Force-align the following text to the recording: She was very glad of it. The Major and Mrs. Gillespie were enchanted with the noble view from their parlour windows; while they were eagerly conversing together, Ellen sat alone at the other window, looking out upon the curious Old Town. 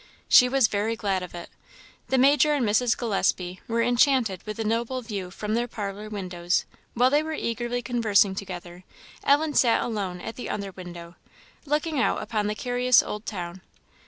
She 0.27 0.49
was 0.49 0.67
very 0.67 0.95
glad 0.95 1.21
of 1.21 1.35
it. 1.35 1.47
The 2.07 2.17
Major 2.17 2.53
and 2.55 2.65
Mrs. 2.67 2.97
Gillespie 2.97 3.61
were 3.67 3.83
enchanted 3.83 4.41
with 4.47 4.57
the 4.57 4.63
noble 4.63 5.03
view 5.03 5.29
from 5.29 5.53
their 5.53 5.67
parlour 5.67 6.09
windows; 6.09 6.65
while 6.95 7.11
they 7.11 7.21
were 7.21 7.33
eagerly 7.35 7.83
conversing 7.83 8.33
together, 8.33 8.83
Ellen 9.23 9.53
sat 9.53 9.83
alone 9.83 10.19
at 10.19 10.37
the 10.37 10.49
other 10.49 10.71
window, 10.71 11.17
looking 11.67 11.99
out 11.99 12.19
upon 12.19 12.47
the 12.47 12.55
curious 12.55 13.03
Old 13.03 13.27
Town. 13.27 13.61